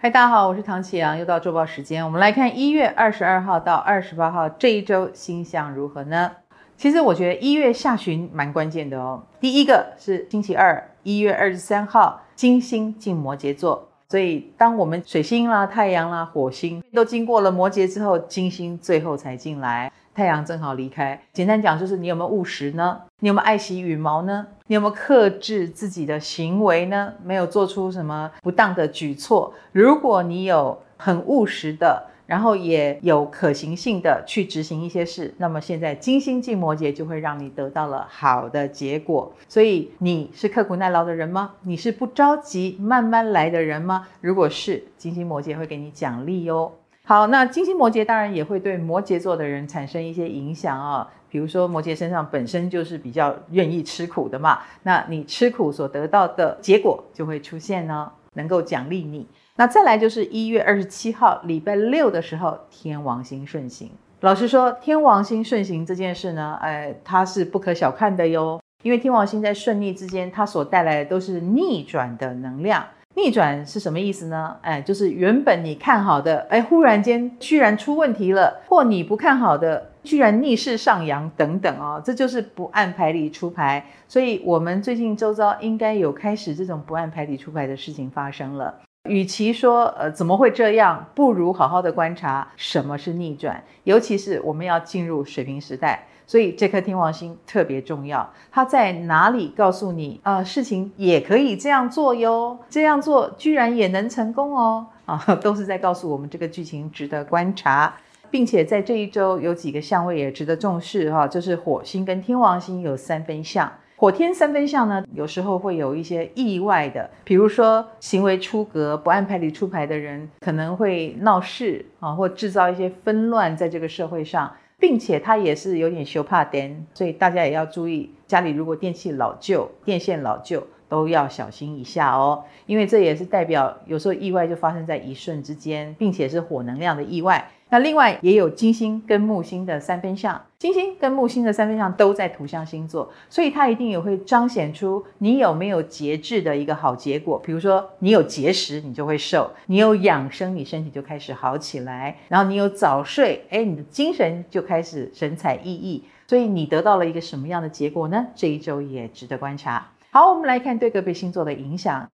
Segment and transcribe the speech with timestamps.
[0.00, 6.30] 嗨，大家好，我是唐启阳，又到周报时间，我们来看一月二十二号到二十八号这一周星象如何呢？
[6.76, 9.24] 其实我觉得一月下旬蛮关键的哦。
[9.40, 19.92] 第一个是星期二，一月二十三号，金星进摩羯座，所以当我们水星啦、太阳啦、火星都经过了摩羯之后，金星最后才进来。
[20.14, 22.98] 太阳正好离开，简单讲就是你有没有务实呢？
[23.20, 24.44] 你有没有爱惜羽毛呢？
[24.66, 27.12] 你有没有克制自己的行为呢？
[27.22, 29.54] 没有做出什么不当的举措？
[29.70, 39.32] 如果你有很务实的，然后也有可行性的去执行一些事，那么现在金星进摩羯就会让你得到了好的结果。
[39.48, 41.54] 所以你是刻苦耐劳的人吗？
[41.62, 44.06] 你是不着急慢慢来的人吗？
[44.20, 46.70] 如果是，金星摩羯会给你奖励哦。
[47.02, 59.26] 好，那金星摩羯当然也会对摩羯座的人产生一些影响啊、哦，比如说摩羯身上本身就是比较愿意吃苦的嘛，那你吃苦所得到的结果就会出现呢，能够奖励你。
[59.56, 63.90] 那再来就是一月二十七号礼拜六的时候，天王星顺行。
[64.20, 72.84] 老实说，天王星顺行这件事呢，哎，它是不可小看的哟，因为天王星在顺逆之间，它所带来的都是逆转的能量。
[73.16, 74.56] 逆转是什么意思呢？
[74.62, 83.84] 哎，就是原本你看好的，哎，忽然间居然出问题了，或你不看好的，居然逆势上扬等等哦，这就是不按牌理出牌。
[84.08, 88.74] 所以，我们最近周遭应该有开始这种不按牌理出牌的事情发生了。
[89.06, 96.06] 与其说呃怎么会这样，不如好好的观察什么是逆转，尤其是我们要进入水瓶时代。
[96.26, 104.86] 所以这颗天王星特别重要，它在哪里告诉你啊、事情也可以这样做哟，这样做居然也能成功哦！
[105.06, 107.94] 啊，都是在告诉我们这个剧情值得观察，
[108.30, 124.52] 并且在这一周有几个相位也值得重视哈，就是火星跟天王星有三分相，火天三分相呢，有时候会有一些意外的，比如说行为出格、不按牌理出牌的人可能会闹事啊，或制造一些纷乱在这个社会上。
[124.80, 137.50] 并且它也是有点羞怕电，所以大家也要注意，家里如果电器老旧、电线老旧，都要小心一下哦，因为这也是代表有时候意外就发生在一瞬之间，并且是火能量的意外。
[137.70, 147.38] 那另外也有金星跟木星的三分相，金星跟木星的三分相都在土象星座，所以它一定也会彰显出你有没有节制的一个好结果。
[147.38, 156.02] 比如说你有节食，你就会瘦；你有养生，你身体就开始好起来；然后你有早睡，哎，你的精神就开始神采奕奕。
[156.26, 158.26] 所以你得到了一个什么样的结果呢？
[158.34, 159.92] 这一周也值得观察。
[160.10, 162.08] 好，我们来看对个别星座的影响。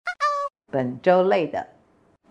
[0.72, 1.68] 本周累的。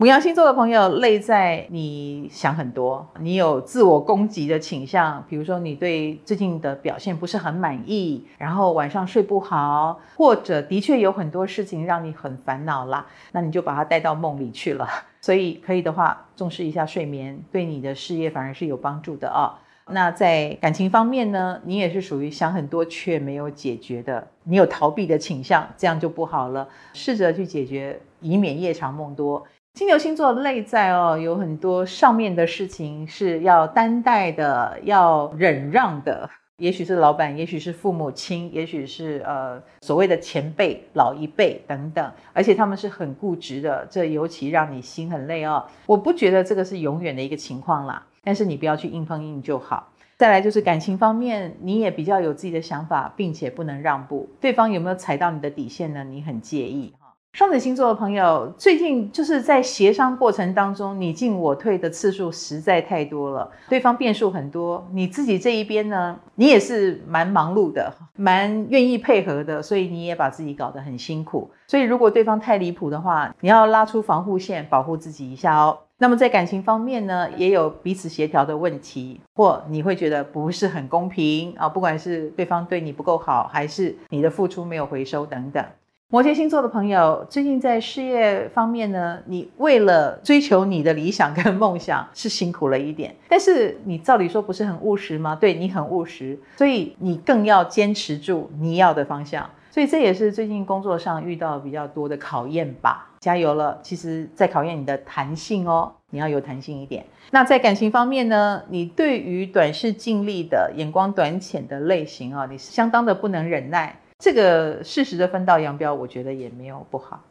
[0.01, 14.89] 牡羊星座的朋友，累在你想很多，你有自我攻击的倾向，比如说你对最近的表现不是很满意，然后晚上睡不好，或者的确有很多事情让你很烦恼啦，那你就把它带到梦里去了。
[15.21, 19.53] 所以可以的话，重视一下睡眠，对你的事业反而是有帮助的啊、
[19.91, 29.47] 那在感情方面呢，你也是属于想很多却没有解决的，你有逃避的倾向，这样就不好了，试着去解决，以免夜长梦多。
[29.73, 36.29] 金牛星座内在哦，有很多上面的事情是要担待的，要忍让的。
[36.59, 45.65] 也许是老板，也许是父母亲，也许是呃所谓的前辈、老一辈等等，而且他们是很固执的，这尤其让你心很累哦。
[45.87, 49.89] 我不觉得这个是永远的一个情况啦，但是你不要去硬碰硬就好。
[50.19, 54.29] 再来就是感情方面，你也比较有自己的想法，并且不能让步。
[54.39, 56.05] 对方有没有踩到你的底线呢？
[56.05, 56.93] 你很介意。
[57.33, 71.51] 双子星座的朋友，最近就是在协商过程当中，你进我退的次数实在太多了，对方变数很多，你自己这一边呢，你也是蛮忙碌的，蛮愿意配合的，所以你也把自己搞得很辛苦。
[71.69, 75.79] 所以如果对方太离谱的话，你要拉出防护线，保护自己一下哦。
[75.99, 85.65] 那么在感情方面呢，也有彼此协调的问题，或你会觉得不是很公平啊，不管是对方对你不够好，还是你的付出没有回收等等。
[86.13, 95.37] 摩羯星座的朋友，最近在事业方面呢，你为了追求你的理想跟梦想是辛苦了一点，但是你照理说不是很务实吗？
[95.37, 99.49] 对，你很务实，所以你更要坚持住你要的方向。
[99.71, 103.09] 所以这也是最近工作上遇到比较多的考验吧。
[103.21, 107.07] 加油了，其实在考验你的弹性哦，你要有弹性一点。
[107.31, 113.97] 那在感情方面呢，你对于短视尽力的眼光短浅的类型啊，你是相当的不能忍耐。
[114.21, 117.25] 这个适时的分道扬镳，我觉得也没有不好。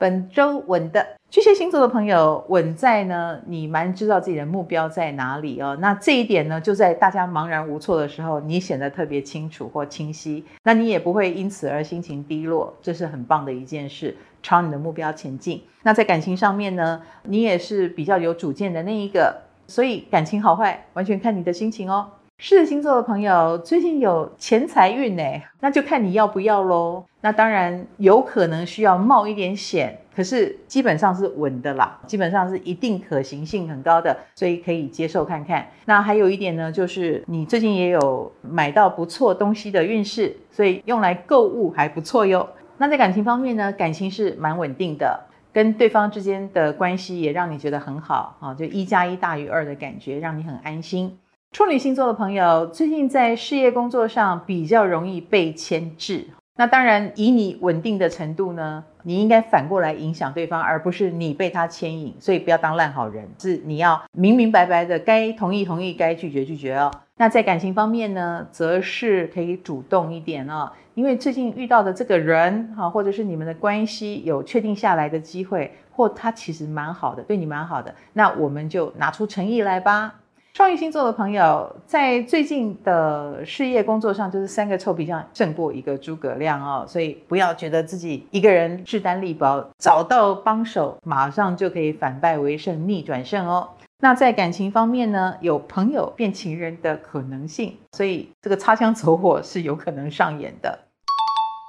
[0.00, 5.76] 本周稳的巨蟹星座的朋友，稳在呢，你蛮知道自己的目标在哪里哦。
[5.80, 15.62] 那这一点呢，就在大家茫然无措的时候，你显得特别清楚或清晰，那你也不会因此而心情低落，这是很棒的一件事，朝你的目标前进。
[15.82, 22.08] 那在感情上面呢，你也是比较有主见的那一个，所以感情好坏完全看你的心情哦。
[22.42, 25.22] 狮子星座的朋友最近有钱财运呢，
[25.60, 27.04] 那就看你要不要喽。
[27.20, 35.66] 那当然有可能需要冒一点险，可是基本上是稳的啦，基本上是一定可行性很高的，所以可以接受看看。
[35.84, 42.48] 那还有一点呢，就是你最近也有买到不错东西的运势，所以用来购物还不错哟。
[42.78, 45.20] 那在感情方面呢，感情是蛮稳定的，
[45.52, 51.18] 跟对方之间的关系也让你觉得很好啊，就一加一大于二的感觉，让你很安心。
[51.52, 56.24] 处女星座的朋友，最近在事业工作上比较容易被牵制。
[56.56, 62.14] 那当然，以你稳定的程度呢，你应该反过来影响对方，而不是你被他牵引。
[62.20, 66.90] 所以不要当烂好人，是你要明明白白的，该同意同意，该拒绝拒绝哦。
[67.16, 80.14] 那在感情方面呢，则是可以主动一点哦，因为最近遇到的这个人哈，或者是你们的关系有确定下来的机会，或他其实蛮好的，对你蛮好的，那我们就拿出诚意来吧。
[80.52, 93.68] 创意星座的朋友，在最近的事业工作上，就是三个臭皮匠胜过一个诸葛亮哦，所以不要觉得自己一个人势单力薄，找到帮手，马上就可以反败为胜、逆转胜哦。
[94.00, 100.78] 那在感情方面呢，有朋友变情人的可能性，所以这个擦枪走火是有可能上演的。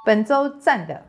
[0.05, 1.03] 本周赞的。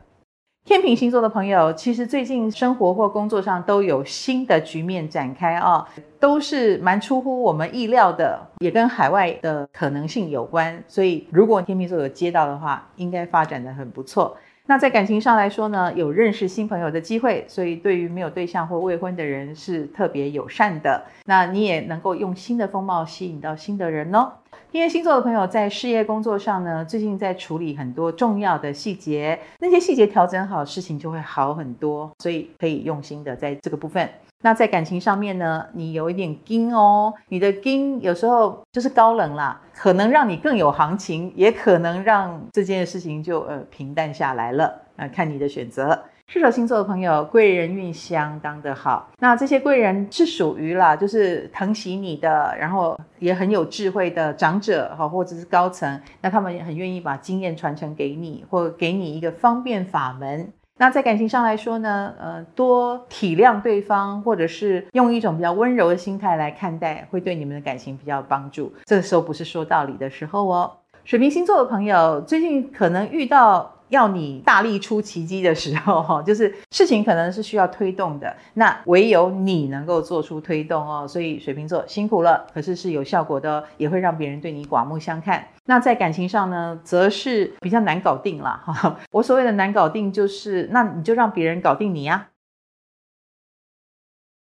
[0.65, 5.85] 天秤星座的朋友，其实最近生活或工作上都有新的局面展开啊、
[6.21, 10.81] 都是蛮出乎我们意料的，也跟海外的可能性有关。
[10.87, 14.37] 所以，如果天秤座有接到的话，应该发展的很不错。
[14.65, 21.03] 那在感情上来说呢，有认识新朋友的机会，所以对于没有对象或未婚的人是特别友善的。
[21.25, 24.31] 那你也能够用新的风貌吸引到新的人哦。
[24.73, 34.09] 天蝎星座的朋友在事业工作上呢，最近在处理很多重要的细节，那些细节调整好，事情就会好很多，所以可以用心的在这个部分。
[34.41, 46.03] 那在感情上面呢，你有一点金哦，你的金有时候就是高冷啦，可能让你更有行情，也可能让这件事情就呃平淡下来了，那看你的选择。
[46.33, 49.07] 射手星座的朋友，贵人运相当的好。
[49.19, 56.01] 那这些贵人是属于啦，就是疼惜你的，然后也很有智慧的长者哈，或者是高层。
[56.21, 60.51] 那他们也很愿意把经验传承给你，或给你一个方便法门。
[60.77, 68.73] 那在感情上来说呢，呃，多体谅对方，或者是用一种比较温柔的心态来看待，会对你们的感情比较有帮助。
[68.85, 70.71] 这个时候不是说道理的时候哦。
[71.05, 73.71] 水瓶星座的朋友，最近可能遇到。
[73.93, 81.07] 要你大力出奇迹的时候，哈， 就是事情可能是需要推动的，那唯有你能够做出推动哦。
[81.07, 85.47] 所以水瓶座辛苦了，可是是有效果的，也会让别人对你刮目相看。
[85.65, 88.97] 那在感情上呢，则是比较难搞定了哈。
[89.11, 92.27] 我所谓的难搞定，就是那你就让别人搞定你呀。